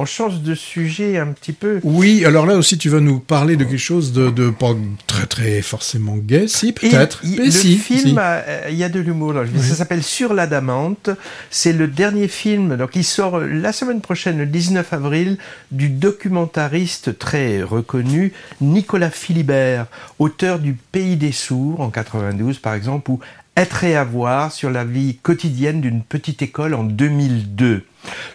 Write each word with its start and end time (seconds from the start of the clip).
on 0.00 0.06
change 0.06 0.40
de 0.40 0.54
sujet 0.54 1.18
un 1.18 1.26
petit 1.26 1.52
peu. 1.52 1.78
Oui, 1.84 2.24
alors 2.24 2.46
là 2.46 2.56
aussi, 2.56 2.78
tu 2.78 2.88
vas 2.88 3.00
nous 3.00 3.20
parler 3.20 3.56
de 3.56 3.64
quelque 3.64 3.76
chose 3.76 4.12
de, 4.12 4.30
de 4.30 4.48
pas 4.48 4.74
très 5.06 5.26
très 5.26 5.60
forcément 5.60 6.16
gay, 6.16 6.48
si 6.48 6.72
peut-être. 6.72 7.20
Le 7.22 7.50
film, 7.50 8.18
euh, 8.18 8.62
il 8.70 8.76
y 8.76 8.84
a 8.84 8.88
de 8.88 8.98
l'humour. 8.98 9.34
Ça 9.58 9.74
s'appelle 9.74 10.02
Sur 10.02 10.32
l'adamante. 10.32 11.10
C'est 11.50 11.74
le 11.74 11.86
dernier 11.86 12.28
film, 12.28 12.76
donc 12.76 12.96
il 12.96 13.04
sort 13.04 13.40
la 13.40 13.72
semaine 13.72 14.00
prochaine, 14.00 14.38
le 14.38 14.46
19 14.46 14.90
avril, 14.94 15.36
du 15.70 15.90
documentariste 15.90 17.18
très 17.18 17.62
reconnu 17.62 18.32
Nicolas 18.62 19.10
Philibert, 19.10 19.86
auteur 20.18 20.60
du 20.60 20.74
Pays 20.92 21.16
des 21.16 21.32
sourds 21.32 21.80
en 21.80 21.90
92 21.90 22.58
par 22.58 22.72
exemple, 22.72 23.10
ou 23.10 23.20
être 23.54 23.84
et 23.84 23.96
avoir 23.96 24.50
sur 24.50 24.70
la 24.70 24.84
vie 24.84 25.18
quotidienne 25.22 25.82
d'une 25.82 26.02
petite 26.02 26.40
école 26.40 26.72
en 26.72 26.84
2002. 26.84 27.84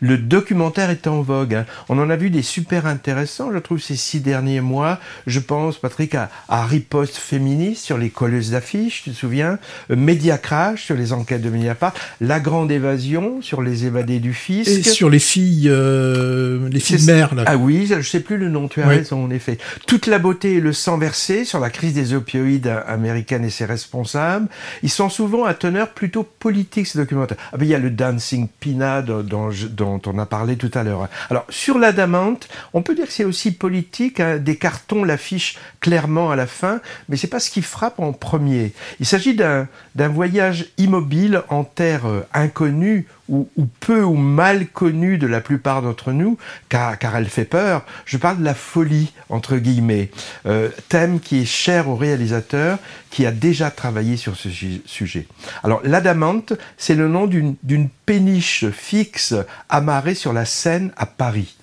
Le 0.00 0.18
documentaire 0.18 0.90
est 0.90 1.06
en 1.06 1.22
vogue. 1.22 1.54
Hein. 1.54 1.66
On 1.88 1.98
en 1.98 2.10
a 2.10 2.16
vu 2.16 2.30
des 2.30 2.42
super 2.42 2.86
intéressants, 2.86 3.52
je 3.52 3.58
trouve, 3.58 3.80
ces 3.80 3.96
six 3.96 4.20
derniers 4.20 4.60
mois. 4.60 4.98
Je 5.26 5.40
pense, 5.40 5.78
Patrick, 5.78 6.14
à, 6.14 6.30
à 6.48 6.64
Riposte 6.64 7.16
féministe 7.16 7.84
sur 7.84 7.98
les 7.98 8.10
colleuses 8.10 8.50
d'affiches, 8.50 9.02
tu 9.04 9.10
te 9.10 9.16
souviens? 9.16 9.58
Euh, 9.90 9.96
Média 9.96 10.38
Crash 10.38 10.84
sur 10.84 10.94
les 10.94 11.12
enquêtes 11.12 11.42
de 11.42 11.50
Mediapart. 11.50 11.94
La 12.20 12.40
Grande 12.40 12.70
Évasion 12.70 13.42
sur 13.42 13.62
les 13.62 13.86
évadés 13.86 14.20
du 14.20 14.34
fisc. 14.34 14.68
Et 14.68 14.82
sur 14.82 15.10
les 15.10 15.18
filles, 15.18 15.68
euh, 15.68 16.68
les 16.70 16.80
filles 16.80 17.04
mères, 17.06 17.34
là. 17.34 17.44
Ah 17.46 17.56
oui, 17.56 17.86
je 17.86 18.00
sais 18.02 18.20
plus 18.20 18.38
le 18.38 18.48
nom, 18.48 18.68
tu 18.68 18.82
as 18.82 18.88
raison, 18.88 19.24
en 19.24 19.30
effet. 19.30 19.58
Toute 19.86 20.06
la 20.06 20.18
beauté 20.18 20.54
et 20.54 20.60
le 20.60 20.72
sang 20.72 20.98
versé 20.98 21.44
sur 21.44 21.60
la 21.60 21.70
crise 21.70 21.94
des 21.94 22.14
opioïdes 22.14 22.72
américaines 22.86 23.44
et 23.44 23.50
ses 23.50 23.64
responsables. 23.64 24.48
Ils 24.82 24.90
sont 24.90 25.08
souvent 25.08 25.44
à 25.44 25.54
teneur 25.54 25.90
plutôt 25.90 26.22
politique, 26.22 26.86
ces 26.86 26.98
documentaires. 26.98 27.36
Ah 27.52 27.56
ben, 27.56 27.64
il 27.64 27.70
y 27.70 27.74
a 27.74 27.78
le 27.78 27.90
Dancing 27.90 28.48
Pina 28.60 29.02
dans 29.02 29.50
dont 29.72 30.00
on 30.06 30.18
a 30.18 30.26
parlé 30.26 30.56
tout 30.56 30.70
à 30.74 30.82
l'heure. 30.82 31.08
Alors, 31.30 31.44
sur 31.48 31.78
l'adamante, 31.78 32.48
on 32.72 32.82
peut 32.82 32.94
dire 32.94 33.06
que 33.06 33.12
c'est 33.12 33.24
aussi 33.24 33.52
politique. 33.52 34.20
Hein. 34.20 34.38
des 34.38 34.56
cartons 34.56 35.04
l'affichent 35.04 35.58
clairement 35.80 36.30
à 36.30 36.36
la 36.36 36.46
fin, 36.46 36.80
mais 37.08 37.16
c'est 37.16 37.26
pas 37.26 37.40
ce 37.40 37.50
qui 37.50 37.62
frappe 37.62 37.98
en 38.00 38.12
premier. 38.12 38.72
Il 39.00 39.06
s'agit 39.06 39.34
d'un 39.34 39.68
voyage 39.94 40.66
immobile 40.78 41.42
en 41.48 41.64
terre 41.64 42.06
euh, 42.06 42.20
inconnue 42.32 43.06
ou, 43.28 43.48
peu 43.80 44.02
ou 44.02 44.14
mal 44.14 44.66
connue 44.66 45.16
de 45.16 45.26
la 45.26 45.40
plupart 45.40 45.80
d'entre 45.80 46.12
nous, 46.12 46.36
car, 46.68 46.96
elle 47.14 47.28
fait 47.28 47.44
peur. 47.44 47.84
Je 48.04 48.18
parle 48.18 48.38
de 48.38 48.44
la 48.44 48.54
folie, 48.54 49.12
entre 49.30 49.56
guillemets, 49.56 50.10
euh, 50.46 50.68
thème 50.88 51.18
qui 51.18 51.40
est 51.40 51.46
cher 51.46 51.88
au 51.88 51.96
réalisateur, 51.96 52.78
qui 53.10 53.24
a 53.24 53.32
déjà 53.32 53.70
travaillé 53.70 54.16
sur 54.16 54.36
ce 54.36 54.48
sujet. 54.86 55.26
Alors, 55.62 55.80
l'adamante, 55.84 56.52
c'est 56.76 56.94
le 56.94 57.08
nom 57.08 57.26
d'une 57.26 57.88
péniche 58.06 58.66
fixe 58.70 59.34
amarrée 59.68 60.14
sur 60.14 60.32
la 60.32 60.44
Seine 60.44 60.92
à 60.96 61.06
Paris. 61.06 61.56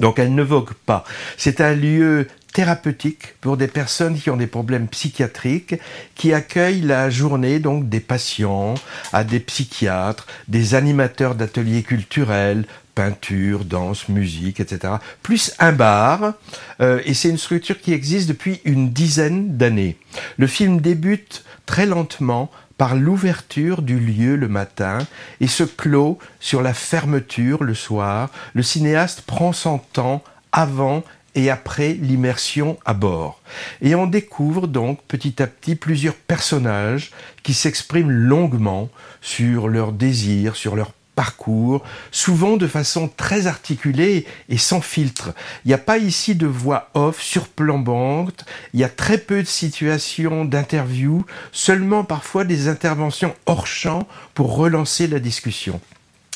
Donc 0.00 0.18
elle 0.18 0.34
ne 0.34 0.42
vogue 0.42 0.74
pas. 0.74 1.04
C'est 1.36 1.60
un 1.60 1.74
lieu 1.74 2.26
thérapeutique 2.52 3.34
pour 3.40 3.58
des 3.58 3.68
personnes 3.68 4.18
qui 4.18 4.30
ont 4.30 4.36
des 4.36 4.46
problèmes 4.46 4.88
psychiatriques, 4.88 5.74
qui 6.14 6.32
accueillent 6.32 6.80
la 6.80 7.10
journée 7.10 7.58
donc 7.58 7.88
des 7.88 8.00
patients, 8.00 8.74
à 9.12 9.24
des 9.24 9.40
psychiatres, 9.40 10.26
des 10.48 10.74
animateurs 10.74 11.34
d'ateliers 11.34 11.82
culturels, 11.82 12.66
peinture, 12.94 13.66
danse, 13.66 14.08
musique, 14.08 14.58
etc. 14.58 14.94
Plus 15.22 15.52
un 15.58 15.72
bar, 15.72 16.32
euh, 16.80 17.00
et 17.04 17.12
c'est 17.12 17.28
une 17.28 17.36
structure 17.36 17.78
qui 17.78 17.92
existe 17.92 18.26
depuis 18.26 18.62
une 18.64 18.90
dizaine 18.90 19.58
d'années. 19.58 19.98
Le 20.38 20.46
film 20.46 20.80
débute 20.80 21.44
très 21.66 21.84
lentement 21.84 22.50
par 22.78 22.94
l'ouverture 22.94 23.82
du 23.82 23.98
lieu 23.98 24.36
le 24.36 24.48
matin 24.48 24.98
et 25.40 25.46
se 25.46 25.64
clôt 25.64 26.18
sur 26.40 26.62
la 26.62 26.74
fermeture 26.74 27.64
le 27.64 27.74
soir. 27.74 28.30
Le 28.54 28.62
cinéaste 28.62 29.22
prend 29.22 29.52
son 29.52 29.78
temps 29.78 30.22
avant 30.52 31.02
et 31.34 31.50
après 31.50 31.92
l'immersion 31.92 32.78
à 32.84 32.94
bord. 32.94 33.40
Et 33.82 33.94
on 33.94 34.06
découvre 34.06 34.66
donc 34.66 35.00
petit 35.06 35.42
à 35.42 35.46
petit 35.46 35.76
plusieurs 35.76 36.14
personnages 36.14 37.12
qui 37.42 37.54
s'expriment 37.54 38.10
longuement 38.10 38.88
sur 39.20 39.68
leurs 39.68 39.92
désirs, 39.92 40.56
sur 40.56 40.76
leurs 40.76 40.92
parcours, 41.16 41.82
souvent 42.12 42.56
de 42.56 42.68
façon 42.68 43.08
très 43.08 43.48
articulée 43.48 44.26
et 44.48 44.58
sans 44.58 44.80
filtre. 44.80 45.34
Il 45.64 45.68
n'y 45.68 45.74
a 45.74 45.78
pas 45.78 45.98
ici 45.98 46.36
de 46.36 46.46
voix 46.46 46.90
off 46.94 47.20
surplombante, 47.20 48.44
il 48.74 48.80
y 48.80 48.84
a 48.84 48.88
très 48.88 49.18
peu 49.18 49.42
de 49.42 49.48
situations 49.48 50.44
d'interview, 50.44 51.24
seulement 51.50 52.04
parfois 52.04 52.44
des 52.44 52.68
interventions 52.68 53.34
hors 53.46 53.66
champ 53.66 54.06
pour 54.34 54.54
relancer 54.54 55.08
la 55.08 55.18
discussion 55.18 55.80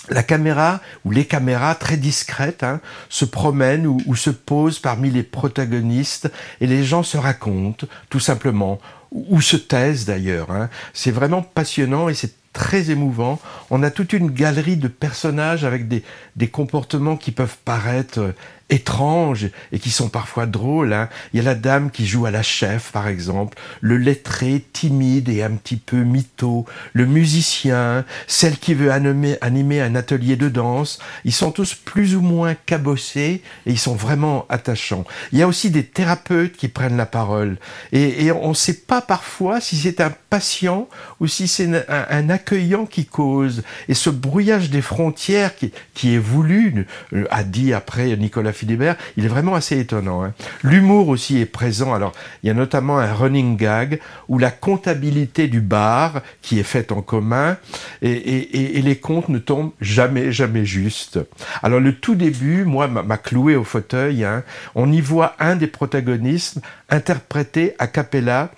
la 0.08 0.22
caméra 0.22 0.80
ou 1.04 1.10
les 1.10 1.24
caméras 1.24 1.74
très 1.74 1.96
discrètes 1.96 2.62
hein, 2.62 2.80
se 3.08 3.24
promènent 3.24 3.86
ou, 3.86 4.16
se 4.16 4.30
posent 4.30 4.78
parmi 4.78 5.10
les 5.10 5.22
protagonistes 5.22 6.30
et 6.60 6.66
les 6.66 6.84
gens 6.84 7.02
se 7.02 7.16
racontent 7.16 7.86
tout 8.08 8.18
simplement 8.18 8.80
ou, 9.12 9.40
se 9.40 9.56
taisent 9.56 10.06
d'ailleurs. 10.06 10.50
Hein. 10.50 10.68
C'est 10.94 11.10
vraiment 11.10 11.42
passionnant 11.42 12.08
et 12.08 12.14
c'est 12.14 12.34
très 12.52 12.90
émouvant. 12.90 13.38
On 13.70 13.82
a 13.82 13.90
toute 13.90 14.12
une 14.12 14.30
galerie 14.30 14.76
de 14.76 14.88
personnages 14.88 15.64
avec 15.64 15.88
des, 15.88 16.02
des 16.36 16.48
comportements 16.48 17.16
qui 17.16 17.30
peuvent 17.30 17.58
paraître 17.64 18.34
étranges 18.70 19.50
et 19.72 19.78
qui 19.78 19.90
sont 19.90 20.08
parfois 20.08 20.46
drôles. 20.46 20.92
Hein. 20.92 21.08
Il 21.32 21.38
y 21.38 21.40
a 21.40 21.42
la 21.44 21.54
dame 21.54 21.90
qui 21.90 22.06
joue 22.06 22.26
à 22.26 22.30
la 22.30 22.42
chef, 22.42 22.92
par 22.92 23.08
exemple, 23.08 23.58
le 23.80 23.98
lettré 23.98 24.64
timide 24.72 25.28
et 25.28 25.42
un 25.42 25.50
petit 25.50 25.76
peu 25.76 25.98
mytho, 25.98 26.64
le 26.92 27.06
musicien, 27.06 28.04
celle 28.26 28.56
qui 28.56 28.74
veut 28.74 28.90
animer, 28.92 29.80
un 29.80 29.94
atelier 29.94 30.36
de 30.36 30.48
danse. 30.48 30.98
Ils 31.24 31.32
sont 31.32 31.50
tous 31.50 31.74
plus 31.74 32.16
ou 32.16 32.20
moins 32.20 32.54
cabossés 32.54 33.42
et 33.66 33.70
ils 33.70 33.78
sont 33.78 33.94
vraiment 33.94 34.46
attachants. 34.48 35.04
Il 35.32 35.38
y 35.38 35.42
a 35.42 35.48
aussi 35.48 35.70
des 35.70 35.84
thérapeutes 35.84 36.56
qui 36.56 36.68
prennent 36.68 36.96
la 36.96 37.06
parole 37.06 37.58
et, 37.92 38.30
on 38.30 38.50
ne 38.50 38.54
sait 38.54 38.74
pas 38.74 39.00
parfois 39.00 39.60
si 39.60 39.76
c'est 39.76 40.00
un 40.00 40.12
patient 40.30 40.88
ou 41.18 41.26
si 41.26 41.48
c'est 41.48 41.66
un, 41.66 42.06
un, 42.08 42.30
accueillant 42.30 42.86
qui 42.86 43.04
cause. 43.04 43.64
Et 43.88 43.94
ce 43.94 44.08
brouillage 44.08 44.70
des 44.70 44.82
frontières 44.82 45.56
qui, 45.56 45.72
qui 45.94 46.14
est 46.14 46.18
voulu, 46.18 46.86
euh, 47.12 47.26
a 47.30 47.42
dit 47.42 47.72
après 47.72 48.16
Nicolas 48.16 48.52
Il 48.62 49.24
est 49.24 49.28
vraiment 49.28 49.54
assez 49.54 49.78
étonnant. 49.78 50.24
Hein. 50.24 50.34
L'humour 50.62 51.08
aussi 51.08 51.38
est 51.38 51.46
présent. 51.46 51.94
Alors, 51.94 52.12
il 52.42 52.48
y 52.48 52.50
a 52.50 52.54
notamment 52.54 52.98
un 52.98 53.12
running 53.12 53.56
gag 53.56 54.00
où 54.28 54.38
la 54.38 54.50
comptabilité 54.50 55.48
du 55.48 55.60
bar, 55.60 56.22
qui 56.42 56.58
est 56.58 56.64
faite 56.64 56.92
en 56.92 57.02
commun, 57.02 57.56
et, 58.02 58.80
les 58.80 58.96
comptes 58.96 59.28
ne 59.28 59.38
tombent 59.38 59.72
jamais, 59.80 60.32
jamais 60.32 60.64
juste. 60.64 61.18
Alors, 61.62 61.80
le 61.80 61.94
tout 61.94 62.14
début, 62.14 62.64
moi, 62.64 62.88
m'a 62.88 63.18
cloué 63.18 63.56
au 63.56 63.64
fauteuil. 63.64 64.24
Hein. 64.24 64.42
On 64.74 64.90
y 64.90 65.00
voit 65.00 65.36
un 65.38 65.56
des 65.56 65.66
protagonistes 65.66 66.60
interpréter 66.90 67.74
a 67.78 67.86
cappella 67.86 68.50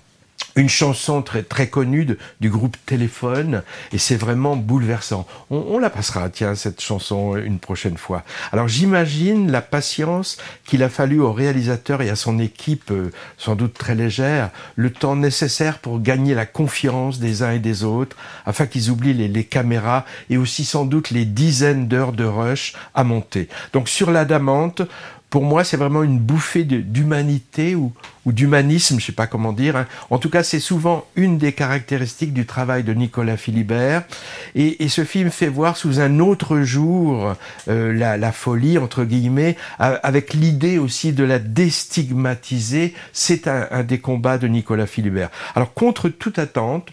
une 0.56 0.68
chanson 0.68 1.22
très 1.22 1.42
très 1.42 1.68
connue 1.68 2.06
du 2.40 2.50
groupe 2.50 2.76
Téléphone 2.86 3.62
et 3.92 3.98
c'est 3.98 4.16
vraiment 4.16 4.56
bouleversant. 4.56 5.26
On, 5.50 5.78
la 5.78 5.90
passera, 5.90 6.28
tiens, 6.28 6.54
cette 6.54 6.80
chanson 6.80 7.36
une 7.36 7.58
prochaine 7.58 7.96
fois. 7.96 8.22
Alors 8.52 8.68
j'imagine 8.68 9.50
la 9.50 9.62
patience 9.62 10.36
qu'il 10.64 10.82
a 10.82 10.88
fallu 10.88 11.20
au 11.20 11.32
réalisateur 11.32 12.02
et 12.02 12.10
à 12.10 12.16
son 12.16 12.38
équipe, 12.38 12.90
euh, 12.90 13.10
sans 13.38 13.54
doute 13.54 13.74
très 13.74 13.94
légère, 13.94 14.50
le 14.76 14.90
temps 14.90 15.16
nécessaire 15.16 15.78
pour 15.78 16.00
gagner 16.00 16.34
la 16.34 16.46
confiance 16.46 17.18
des 17.18 17.42
uns 17.42 17.52
et 17.52 17.58
des 17.58 17.84
autres, 17.84 18.16
afin 18.46 18.66
qu'ils 18.66 18.90
oublient 18.90 19.14
les, 19.14 19.28
les 19.28 19.44
caméras 19.44 20.04
et 20.30 20.36
aussi 20.36 20.64
sans 20.64 20.84
doute 20.84 21.10
les 21.10 21.24
dizaines 21.24 21.88
d'heures 21.88 22.12
de 22.12 22.24
rush 22.24 22.74
à 22.94 23.04
monter. 23.04 23.48
Donc 23.72 23.88
sur 23.88 24.10
l'adamante, 24.10 24.82
pour 25.32 25.44
moi, 25.44 25.64
c'est 25.64 25.78
vraiment 25.78 26.02
une 26.02 26.18
bouffée 26.18 26.62
d'humanité 26.62 27.74
ou, 27.74 27.94
d'humanisme, 28.26 28.96
je 28.96 29.02
ne 29.02 29.06
sais 29.06 29.12
pas 29.12 29.26
comment 29.26 29.54
dire. 29.54 29.76
Hein. 29.76 29.86
En 30.10 30.18
tout 30.18 30.28
cas, 30.28 30.42
c'est 30.42 30.60
souvent 30.60 31.06
une 31.16 31.38
des 31.38 31.54
caractéristiques 31.54 32.34
du 32.34 32.44
travail 32.44 32.84
de 32.84 32.92
Nicolas 32.92 33.38
Philibert. 33.38 34.04
Et, 34.54 34.86
ce 34.90 35.04
film 35.04 35.30
fait 35.30 35.48
voir 35.48 35.78
sous 35.78 36.00
un 36.00 36.18
autre 36.18 36.60
jour 36.60 37.34
euh, 37.68 37.94
la, 37.94 38.32
folie, 38.32 38.76
entre 38.76 39.04
guillemets, 39.04 39.56
avec 39.78 40.34
l'idée 40.34 40.76
aussi 40.76 41.14
de 41.14 41.24
la 41.24 41.38
déstigmatiser. 41.38 42.92
C'est 43.14 43.48
un, 43.48 43.68
un 43.70 43.84
des 43.84 44.00
combats 44.00 44.36
de 44.36 44.48
Nicolas 44.48 44.86
Philibert. 44.86 45.30
Alors, 45.54 45.72
contre 45.72 46.10
toute 46.10 46.38
attente, 46.38 46.90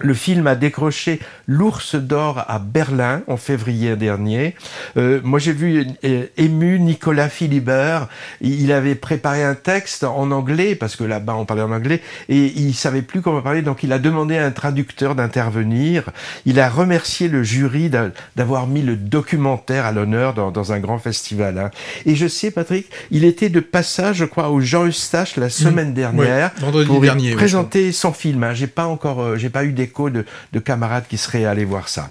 le 0.00 0.14
film 0.14 0.46
a 0.46 0.54
décroché 0.54 1.20
l'Ours 1.46 1.96
d'or 1.96 2.44
à 2.46 2.58
Berlin 2.58 3.22
en 3.26 3.36
février 3.36 3.96
dernier. 3.96 4.54
Euh, 4.96 5.20
moi, 5.24 5.38
j'ai 5.38 5.52
vu 5.52 5.86
euh, 6.04 6.26
ému 6.36 6.78
Nicolas 6.78 7.28
Philibert. 7.28 8.08
Il 8.40 8.72
avait 8.72 8.94
préparé 8.94 9.42
un 9.42 9.54
texte 9.54 10.04
en 10.04 10.30
anglais 10.30 10.74
parce 10.74 10.96
que 10.96 11.04
là-bas 11.04 11.34
on 11.34 11.44
parlait 11.44 11.62
en 11.62 11.72
anglais 11.72 12.00
et 12.28 12.52
il 12.56 12.74
savait 12.74 13.02
plus 13.02 13.22
comment 13.22 13.42
parler. 13.42 13.62
Donc, 13.62 13.82
il 13.82 13.92
a 13.92 13.98
demandé 13.98 14.36
à 14.38 14.46
un 14.46 14.50
traducteur 14.50 15.14
d'intervenir. 15.14 16.10
Il 16.46 16.60
a 16.60 16.68
remercié 16.68 17.28
le 17.28 17.42
jury 17.42 17.90
d'avoir 18.36 18.66
mis 18.66 18.82
le 18.82 18.96
documentaire 18.96 19.84
à 19.84 19.92
l'honneur 19.92 20.34
dans, 20.34 20.72
un 20.72 20.80
grand 20.80 20.98
festival. 20.98 21.58
Hein. 21.58 21.70
Et 22.04 22.14
je 22.14 22.26
sais, 22.26 22.50
Patrick, 22.50 22.90
il 23.10 23.24
était 23.24 23.48
de 23.48 23.60
passage, 23.60 24.16
je 24.16 24.24
crois, 24.24 24.50
au 24.50 24.60
Jean 24.60 24.86
Eustache 24.86 25.36
la 25.36 25.48
semaine 25.48 25.94
dernière 25.94 26.52
pour 26.52 27.00
dernier, 27.00 27.32
présenter 27.32 27.92
son 27.92 28.12
film. 28.12 28.44
Hein. 28.44 28.54
J'ai 28.54 28.66
pas 28.66 28.86
encore, 28.86 29.22
euh, 29.22 29.36
j'ai 29.36 29.48
pas 29.48 29.64
eu 29.64 29.72
des 29.72 29.87
de, 30.10 30.58
camarades 30.60 31.06
qui 31.08 31.18
seraient 31.18 31.44
allés 31.44 31.64
voir 31.64 31.88
ça. 31.88 32.10